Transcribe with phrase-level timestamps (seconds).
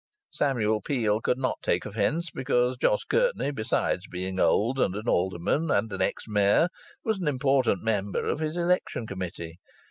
[0.31, 5.69] Samuel Peel could not take offence, because Jos Curtenty, besides being old and an alderman,
[5.69, 6.69] and an ex Mayor,
[7.03, 9.59] was an important member of his election committee.